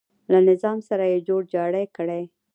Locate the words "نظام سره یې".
0.49-1.17